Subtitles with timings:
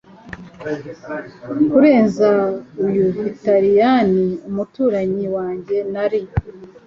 [1.71, 2.29] kurenza
[2.85, 6.21] uyu Vitaliyani umuturanyi wanjye nari